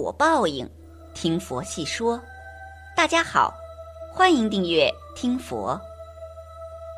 [0.00, 0.70] 果报应，
[1.12, 2.22] 听佛细说。
[2.94, 3.52] 大家好，
[4.12, 5.76] 欢迎订阅听佛。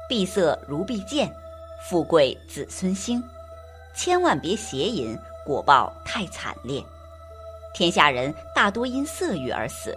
[0.07, 1.35] 闭塞如必见，
[1.83, 3.25] 富贵子孙兴。
[3.95, 6.85] 千万别邪淫，果报太惨烈。
[7.73, 9.97] 天下人大多因色欲而死，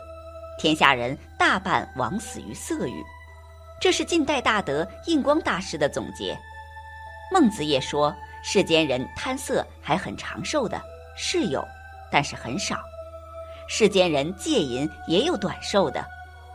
[0.58, 3.04] 天下人大半枉死于色欲。
[3.82, 6.40] 这是近代大德印光大师的总结。
[7.34, 10.82] 孟子也说，世间人贪色还很长寿的，
[11.18, 11.62] 是有。
[12.10, 12.78] 但是很少，
[13.76, 16.06] 世间人戒淫也有短寿的，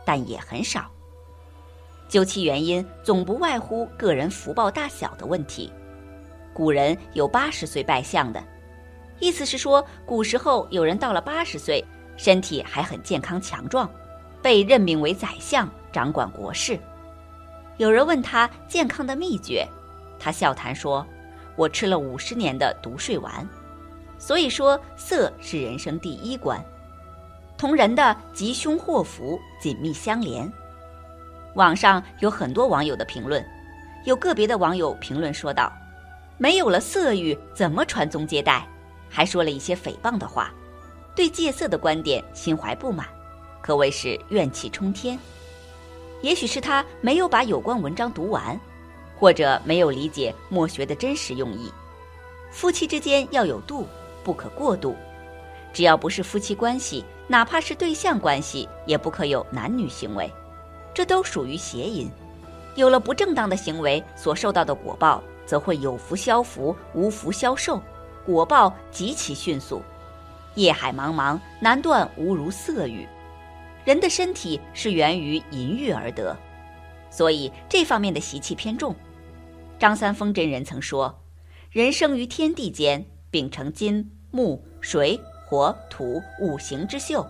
[0.05, 0.89] 但也很少。
[2.07, 5.69] 究其原因，总不外乎个人福报大小的问题。
[6.53, 8.41] 古人有八十岁拜相的，
[9.19, 11.83] 意思是说，古时候有人到了八十岁，
[12.15, 13.91] 身体还很健康强壮，
[14.41, 16.79] 被任命为宰相，掌管国事。
[17.75, 19.67] 有人问他健康的秘诀，
[20.17, 21.05] 他笑谈说
[21.57, 23.45] ：“我吃了五十年的独睡丸。”
[24.17, 26.63] 所以说，色是人生第一关，
[27.59, 30.49] 同人的吉凶祸福紧密相连。
[31.55, 33.45] 网上有很多网友的评论，
[34.05, 35.69] 有个别的网友评论说道
[36.39, 38.65] ：“没有了色欲，怎么传宗接代？”
[39.11, 40.53] 还说了一些诽谤的话，
[41.13, 43.05] 对戒色的观点心怀不满，
[43.61, 45.19] 可谓是怨气冲天。
[46.21, 48.57] 也许是他没有把有关文章读完，
[49.17, 51.69] 或者没有理解墨学的真实用意。
[52.51, 53.85] 夫妻之间要有度。
[54.23, 54.95] 不可过度，
[55.73, 60.29] 只要不是夫妻关系，哪怕是对象关系，也不可有男女行为，
[60.95, 62.09] 这都属于邪淫。
[62.75, 67.79] 有了不正当的行为，所受到的果报，则会有福消福，无福消寿，
[68.25, 69.79] 果报极其迅速。
[70.55, 73.07] 夜海茫茫，难断无如色欲。
[73.85, 76.35] 人的身体是源于淫欲而得，
[77.11, 78.95] 所以这方面的习气偏重。
[79.77, 81.15] 张三丰真人曾说
[81.71, 87.27] ：“人生于天地间。”秉承金木水火土五行之秀，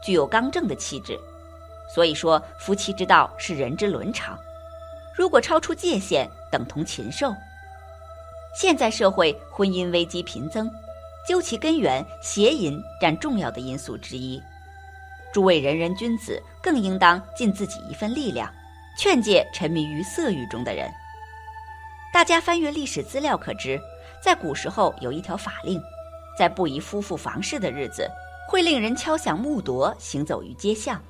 [0.00, 1.18] 具有刚正的气质。
[1.92, 4.38] 所以说，夫妻之道是人之伦常。
[5.16, 7.34] 如果超出界限，等同禽兽。
[8.54, 10.70] 现在社会婚姻危机频增，
[11.28, 14.40] 究其根源，邪淫占重要的因素之一。
[15.32, 18.48] 诸位仁人君子，更应当尽自己一份力量，
[18.96, 20.88] 劝诫沉迷于色欲中的人。
[22.12, 23.80] 大家翻阅历史资料可知。
[24.22, 25.80] 在古时候有一条法令，
[26.36, 28.08] 在不宜夫妇房事的日子，
[28.48, 31.00] 会令人敲响木铎，行走于街巷。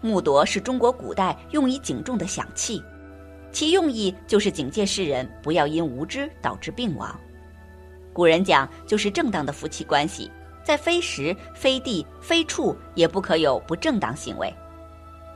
[0.00, 2.82] 木铎是中国古代用以警钟的响器，
[3.52, 7.14] 其用意就是警戒世人不要因无知导致病亡。
[8.12, 10.30] 古人讲，就是正当的夫妻关系，
[10.64, 14.52] 在非时、非地、非处也不可有不正当行为。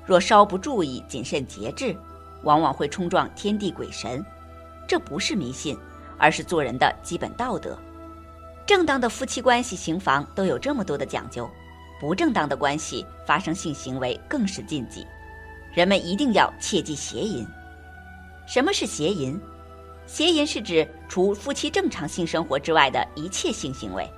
[0.07, 1.95] 若稍不注意、谨慎节制，
[2.43, 4.25] 往往会冲撞天地鬼神。
[4.89, 5.77] 这不是迷信。
[6.23, 7.79] 而是做人的基本道德，
[8.71, 11.51] 正当的夫妻关系行房都有这么多的讲究，
[11.99, 15.05] 不正当的关系发生性行为更是禁忌，
[15.75, 17.45] 人们一定要切记邪淫。
[18.47, 19.37] 什么是邪淫？
[20.07, 24.09] 邪淫是指除夫妻正常性生活之外的一切性行为，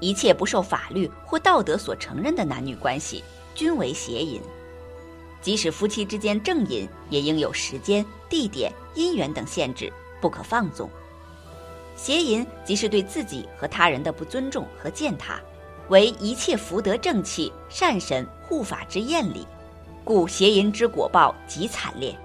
[0.00, 3.22] 一切不受法律或道德所承认的男女关系，
[3.54, 4.40] 均为邪淫。
[5.42, 10.88] 即使夫妻之间正淫，也应有时间、地点、姻缘等限制，不可放纵。
[12.00, 15.38] 邪淫即是对自己和他人的不尊重和践踏，
[15.90, 19.46] 为一切福德正气、善神护法之验理，
[20.02, 22.18] 故邪淫之果报极惨烈。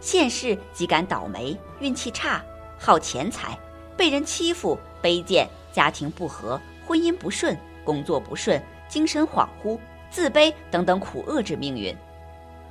[0.00, 2.42] 现世即感倒霉，运气差，
[2.78, 3.58] 耗钱财，
[3.98, 9.78] 被人欺负，卑贱，家庭不和，婚姻不顺，工作不顺，精神恍惚，
[10.10, 11.94] 自卑等等苦厄之命运。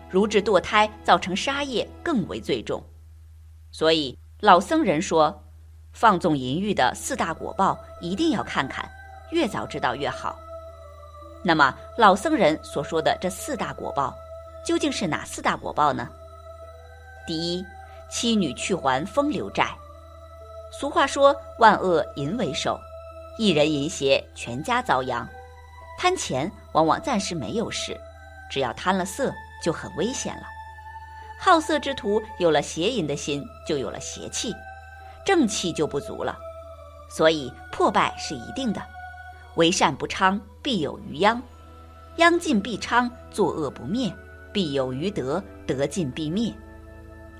[0.09, 2.84] 如致堕胎，造成杀业，更为最重。
[3.72, 5.44] 所以老僧人说。
[6.00, 8.88] 放纵淫欲的四大果报一定要看看，
[9.31, 10.38] 越早知道越好。
[11.41, 14.16] 那么老僧人所说的这四大果报，
[14.63, 16.08] 究竟是哪四大果报呢？
[17.25, 17.66] 第一，
[18.12, 19.75] 妻女去还风流债。
[20.72, 22.79] 俗话说万恶淫为首，
[23.40, 25.28] 一人淫邪，全家遭殃。
[25.97, 27.99] 贪钱往往暂时没有事，
[28.52, 29.34] 只要贪了色
[29.64, 30.44] 就很危险了。
[31.40, 34.53] 好色之徒有了邪淫的心，就有了邪气。
[35.28, 36.40] 正气就不足了，
[37.09, 38.82] 所以破败是一定的。
[39.58, 41.38] 为善不昌，必有余殃；
[42.16, 44.09] 殃尽必昌，作恶不灭，
[44.53, 46.53] 必有余德；德尽必灭。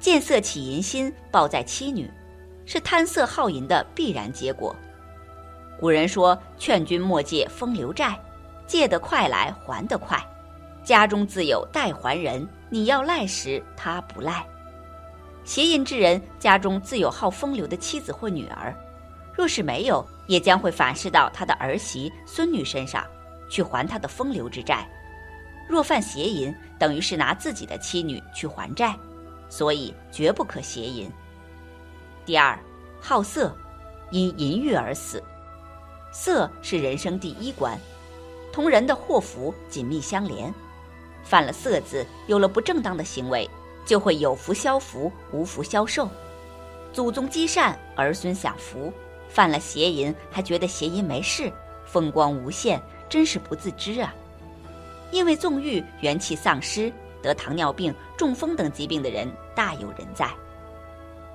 [0.01, 2.12] 见色起淫心，抱在妻女，
[2.66, 4.75] 是贪色好淫的必然结果。
[5.80, 8.19] 古人说：“劝君莫借风流债，
[8.66, 10.22] 借得快来还得快。
[10.83, 14.45] 家中自有待还人，你要赖时他不赖。”
[15.47, 18.75] 邪淫之人家中自有好风流的妻子或女儿，
[19.33, 23.07] 若是没有，也将会反噬到他的儿媳、孙女身上，
[23.49, 24.85] 去还他的风流之债。
[25.65, 28.94] 若犯邪淫，等于是拿自己的妻女去还债，
[29.47, 31.09] 所以绝不可邪淫。
[32.25, 32.59] 第二，
[32.99, 33.55] 好色，
[34.11, 35.23] 因淫欲而死。
[36.11, 37.79] 色是人生第一关，
[38.51, 40.53] 同人的祸福紧密相连。
[41.23, 43.49] 犯了色字，有了不正当的行为，
[43.88, 46.07] 就会有福消福，无福消寿。
[46.94, 48.94] 祖宗积善，儿孙享福。
[49.30, 51.51] 犯了邪淫，还觉得邪淫没事，
[51.86, 54.13] 风光无限，真是不自知啊！
[55.12, 56.92] 因为纵欲，元气丧失，
[57.22, 60.30] 得糖尿病、中风等疾病的人大有人在。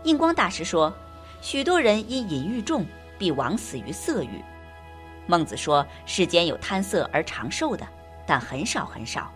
[0.04, 0.92] 印光大师说，
[1.40, 2.84] 许多人因淫欲重，
[3.18, 4.42] 必枉死于色欲。
[5.26, 7.86] 孟子说，世间有贪色而长寿的，
[8.26, 9.30] 但很少很少；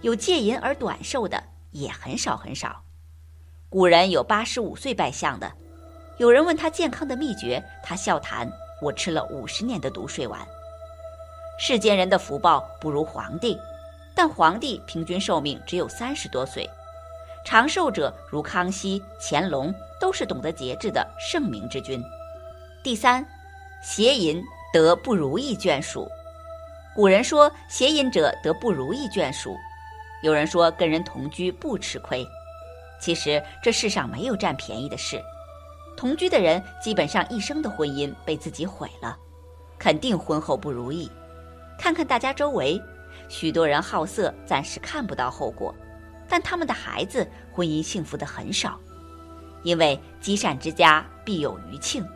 [0.00, 2.82] 有戒淫而短寿的，也很少很少。
[3.68, 5.50] 古人有八十五岁拜相的。
[6.18, 8.50] 有人问他健康的秘诀，他笑谈
[8.82, 10.46] ：“我吃了五十年的毒睡丸。”
[11.58, 13.58] 世间人的福报不如皇帝，
[14.14, 16.68] 但皇帝平均寿命只有三十多岁，
[17.44, 22.02] 长寿者如康熙、乾隆，都是懂得节制的圣明之君。
[22.82, 23.26] 第三，
[23.82, 26.06] 邪淫得不如意眷属。
[26.94, 29.56] 古人说：“邪淫者得不如意眷属。”
[30.22, 32.26] 有人说跟人同居不吃亏，
[33.00, 35.22] 其实这世上没有占便宜的事。
[35.96, 39.16] 同居的人基本上一生的婚姻被自己毁了，
[39.78, 41.10] 肯定婚后不如意。
[41.78, 42.80] 看看大家周围，
[43.28, 45.74] 许多人好色，暂时看不到后果，
[46.28, 48.78] 但他们的孩子婚姻幸福的很少，
[49.62, 52.06] 因为积善之家必有余庆，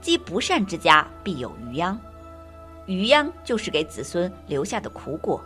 [0.00, 1.98] 积不善之家必有余殃。
[2.86, 5.42] 余殃就是给子孙留下的苦果。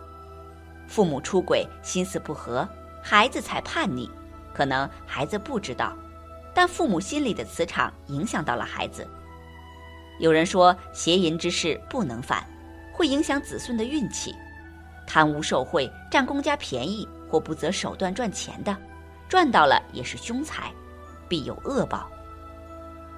[0.87, 2.69] 父母出轨，心思不和，
[3.03, 4.11] 孩子才叛逆，
[4.53, 5.97] 可能孩子不知道。
[6.55, 9.07] 但父母心里的磁场影响到了孩子。
[10.21, 12.47] 有人说邪淫之事不能犯，
[12.93, 14.33] 会影响子孙的运气。
[15.07, 18.77] 贪污受贿、占公家便宜或不择手段赚钱的，
[19.29, 20.73] 赚到了也是凶财，
[21.29, 22.09] 必有恶报。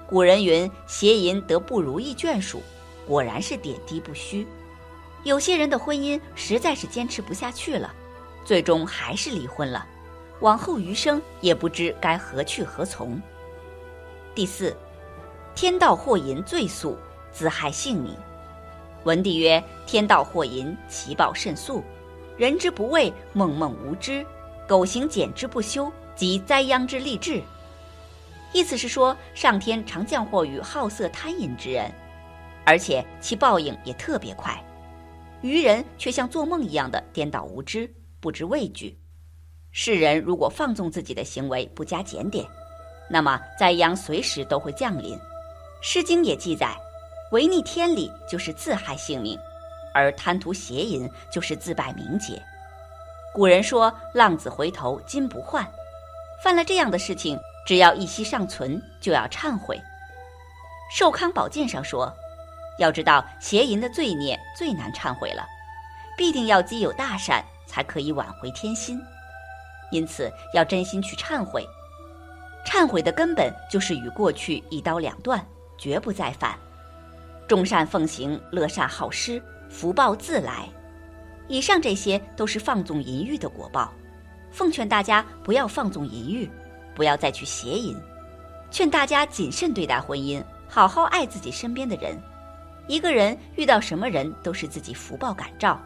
[0.08, 2.62] 古人云：“邪淫得不如意眷属”，
[3.06, 4.46] 果然是点滴不虚。
[5.26, 7.92] 有些人的婚姻实在是坚持不下去了，
[8.44, 9.84] 最终还是离婚了。
[10.38, 13.20] 往后余生也不知该何去何从。
[14.36, 14.76] 第四，
[15.52, 16.96] 天道祸淫最速，
[17.32, 18.14] 自害性命。
[19.02, 21.82] 文帝曰：“天道祸淫，其报甚速。
[22.36, 24.24] 人之不畏，梦梦无知；
[24.68, 27.42] 苟行俭之不修，即灾殃之立志。”
[28.54, 31.90] 意思是说，上天常降祸于好色贪淫之人，
[32.64, 34.62] 而且其报应也特别快。
[35.42, 38.98] 愚人却像做梦一样的颠倒无知，不知畏惧。
[39.70, 42.46] 世人如果放纵自己的行为，不加检点，
[43.10, 45.14] 那么灾殃随时都会降临。
[45.82, 46.74] 《诗经》也记载，
[47.32, 49.38] 违逆天理就是自害性命，
[49.92, 52.42] 而贪图邪淫就是自败名节。
[53.34, 55.64] 古人说：“浪子回头金不换。”
[56.42, 59.76] 犯了这样的事情，只要一息尚存，就要忏悔。
[60.96, 62.10] 《寿康宝鉴》上说
[62.78, 65.46] ：“要知道邪淫的罪孽最难忏悔了，
[66.16, 69.00] 必定要积有大善，才可以挽回天心。”
[69.92, 71.64] 因此，要真心去忏悔。
[72.64, 75.44] 忏悔的根本就是与过去一刀两断，
[75.78, 76.58] 绝不再犯。
[77.46, 80.68] 众善奉行，乐善好施，福报自来。
[81.46, 83.92] 以上这些都是放纵淫欲的果报。
[84.50, 86.50] 奉劝大家不要放纵淫欲，
[86.92, 87.96] 不要再去邪淫。
[88.72, 92.20] 劝大家谨慎对待婚姻，好好爱自己身边的人。
[92.88, 95.80] 一个人遇到什么人，都是自己福报感召，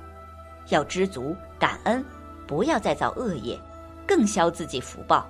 [0.68, 2.04] 要知足感恩，
[2.46, 3.58] 不要再造恶业。
[4.06, 5.24] 更消自己福报。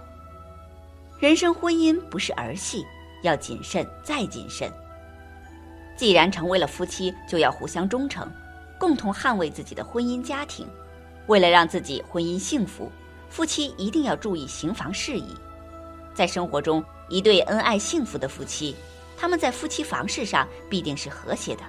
[1.18, 2.82] 人生婚姻不是儿戏，
[3.22, 4.72] 要谨慎再谨慎。
[5.98, 8.26] 既然成为了夫妻，就要互相忠诚，
[8.78, 10.66] 共同捍卫自己的婚姻家庭。
[11.26, 12.90] 为了让自己婚姻幸福，
[13.28, 15.36] 夫妻一定要注意行房事宜。
[16.14, 18.74] 在生活中，一对恩爱幸福的夫妻，
[19.20, 21.62] 他们在夫妻房事上必定是和谐的。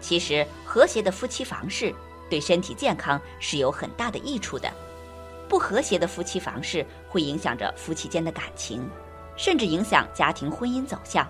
[0.00, 1.94] 其实，和谐的夫妻房事
[2.30, 4.72] 对身体健康是有很大的益处的。
[5.50, 8.88] 不和谐的夫妻房事会影响着夫妻间的感情，
[9.36, 11.28] 甚至影响家庭婚姻走向。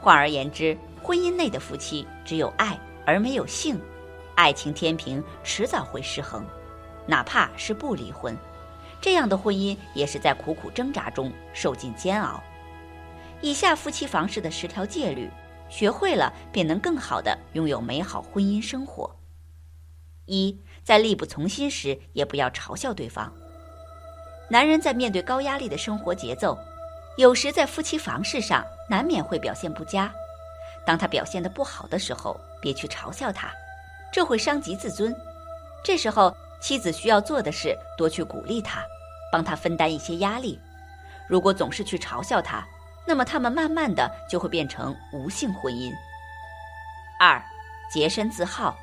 [0.00, 3.76] 换而言之，婚姻内的夫妻只有爱而没有性，
[4.36, 6.46] 爱情天平迟早会失衡。
[7.04, 8.36] 哪怕是不离婚，
[9.00, 12.40] 这样的婚姻也是在苦苦挣扎中受尽煎熬。
[13.42, 15.30] 以下夫妻房事的十条戒律，
[15.68, 19.14] 学会了便能更好的拥有美好婚姻生活。
[20.26, 23.32] 一在力不从心时，也不要嘲笑对方。
[24.48, 26.58] 男人在面对高压力的生活节奏，
[27.16, 30.12] 有时在夫妻房事上难免会表现不佳。
[30.84, 33.52] 当他表现的不好的时候，别去嘲笑他，
[34.12, 35.14] 这会伤及自尊。
[35.84, 38.84] 这时候，妻子需要做的是多去鼓励他，
[39.30, 40.58] 帮他分担一些压力。
[41.28, 42.64] 如果总是去嘲笑他，
[43.06, 45.92] 那么他们慢慢的就会变成无性婚姻。
[47.18, 47.42] 二，
[47.90, 48.76] 洁身自好。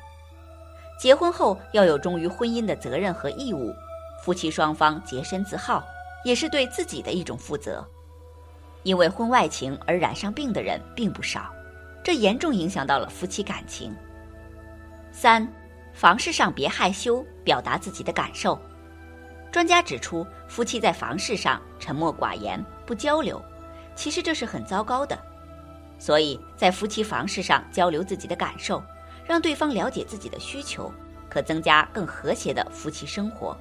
[0.98, 3.74] 结婚后要有忠于婚姻的责任和义务，
[4.22, 5.84] 夫妻双方洁身自好，
[6.24, 7.86] 也是对自己的一种负责。
[8.82, 11.52] 因为婚外情而染上病的人并不少，
[12.02, 13.94] 这严重影响到了夫妻感情。
[15.10, 15.46] 三，
[15.92, 18.58] 房事上别害羞，表达自己的感受。
[19.50, 23.42] 专家指出，夫妻在房事上沉默寡言，不交流，
[23.94, 25.18] 其实这是很糟糕的。
[25.98, 28.82] 所以在夫妻房事上交流自己的感受，
[29.24, 30.92] 让对方了解自己的需求，
[31.28, 33.56] 可增加更和谐的夫妻生活。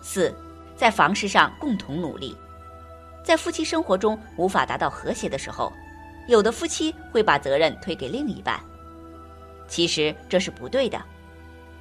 [0.00, 0.34] 四，
[0.76, 2.36] 在房事上共同努力。
[3.24, 5.72] 在夫妻生活中无法达到和谐的时候，
[6.28, 8.60] 有的夫妻会把责任推给另一半。
[9.66, 11.02] 其实这是不对的，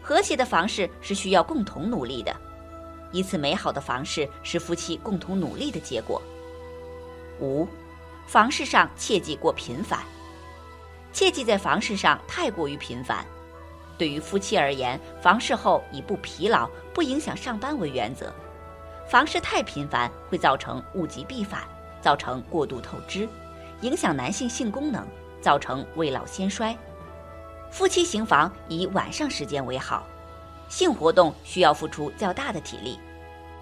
[0.02, 2.36] 和谐的房事是需要共同努力的，
[3.12, 6.22] 一次美好的房事是夫妻共同努力的结果。
[7.44, 7.68] 五，
[8.26, 10.00] 房事上切忌过频繁，
[11.12, 13.26] 切忌在房事上太过于频繁。
[13.98, 18.34] 对于夫妻而言，房事后以不疲劳、不影响上班为原则。
[19.10, 21.64] 房事太频繁会造成物极必反，
[22.02, 23.28] 造成过度透支，
[23.82, 25.06] 影响男性性功能，
[25.42, 26.76] 造成未老先衰。
[27.70, 30.08] 夫妻行房以晚上时间为好，
[30.70, 32.98] 性活动需要付出较大的体力，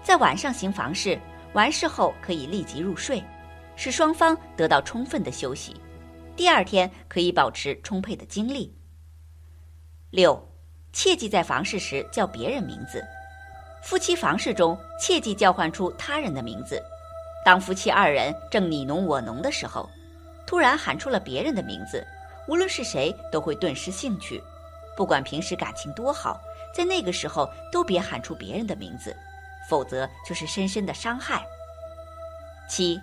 [0.04, 1.18] 在晚上行房事，
[1.52, 3.22] 完事后可以立即入睡，
[3.76, 5.74] 使双方得到充分的休息，
[6.36, 8.76] 第二天可以保持充沛的精力。
[10.10, 10.40] 六，
[10.92, 13.02] 切忌在房事时叫别人名字。
[13.82, 16.80] 夫妻房事中，切忌叫唤出他人的名字。
[17.44, 19.88] 当夫妻二人正你侬我侬的时候，
[20.46, 22.06] 突然喊出了别人的名字，
[22.46, 24.40] 无论是谁都会顿失兴趣。
[24.96, 26.40] 不管平时感情多好，
[26.72, 29.16] 在那个时候都别喊出别人的名字，
[29.68, 31.44] 否则就是深深的伤害。
[32.68, 33.00] 七，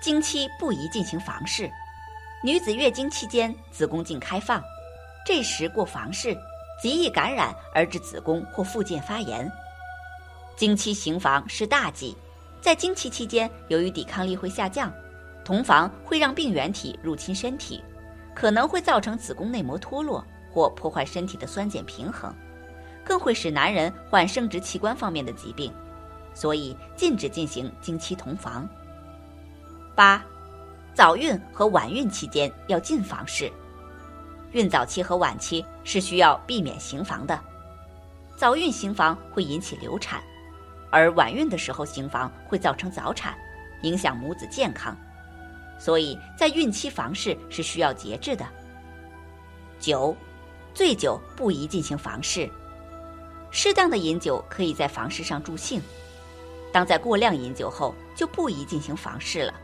[0.00, 1.70] 经期不宜进行房事。
[2.42, 4.62] 女子月经期间子宫颈开放，
[5.24, 6.36] 这时过房事，
[6.80, 9.50] 极易感染而致子宫或附件发炎。
[10.54, 12.16] 经期行房是大忌，
[12.60, 14.92] 在经期期间，由于抵抗力会下降，
[15.44, 17.82] 同房会让病原体入侵身体，
[18.34, 22.32] 可能会造成子宫内膜脱落或破坏身体的酸碱平衡，
[23.04, 25.72] 更会使男人患生殖器官方面的疾病，
[26.32, 28.68] 所以禁止进行经期同房。
[29.96, 30.22] 八，
[30.92, 33.50] 早孕和晚孕期间要禁房事，
[34.52, 37.40] 孕早期和晚期是需要避免行房的，
[38.36, 40.22] 早孕行房会引起流产。
[40.90, 43.34] 而晚孕的时候行房会造成早产，
[43.84, 44.94] 影响母子健康，
[45.78, 48.46] 所以在孕期房事是需要节制的。
[49.80, 50.14] 九，
[50.74, 52.50] 醉酒不宜进行房事，
[53.50, 55.80] 适当的饮酒可以在房事上助兴，
[56.70, 59.54] 当在过量饮酒后就不宜进行房事了。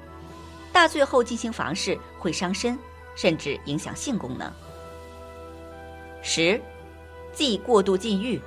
[0.72, 2.78] 大醉后进行房事会伤身，
[3.14, 4.50] 甚至影响性功能。
[6.22, 6.60] 十，
[7.32, 8.40] 忌过度禁欲。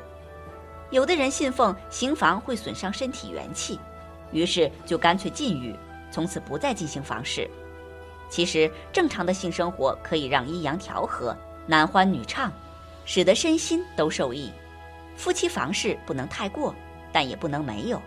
[0.91, 3.79] 有的人信奉行房会损伤身体元气，
[4.32, 5.75] 于是就干脆禁欲，
[6.12, 7.50] 从此不再进行房事。
[8.29, 11.36] 其实正常的性生活可以让阴阳调和，
[11.67, 12.51] 男欢女畅，
[13.05, 14.51] 使得身心都受益。
[15.15, 16.74] 夫妻房事不能太过，
[17.12, 18.01] 但也不能没有。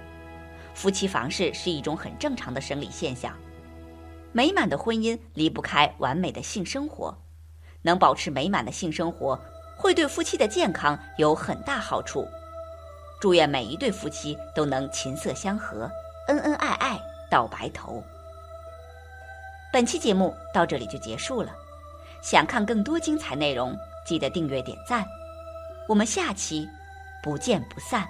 [0.75, 3.33] 夫妻房事是一种很正常的生理现象。
[4.33, 7.17] 美满的婚姻离不开完美的性生活，
[7.83, 9.39] 能保持美满的性生活，
[9.77, 12.27] 会对夫妻的健康有很大好处。
[13.21, 15.91] 祝愿每一对夫妻都能琴瑟相和，
[16.29, 18.03] 恩恩爱爱到白头。
[19.73, 21.51] 本期节目到这里就结束了，
[22.23, 25.05] 想看更多精彩内容，记得订阅点赞。
[25.89, 26.69] 我们下期
[27.23, 28.07] 不见不散。